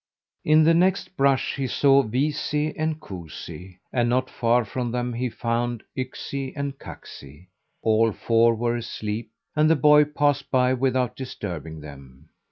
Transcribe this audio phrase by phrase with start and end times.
[0.43, 5.29] In the next brush he saw Viisi and Kuusi, and not far from them he
[5.29, 7.49] found Yksi and Kaksi.
[7.83, 12.29] All four were asleep, and the boy passed by without disturbing them.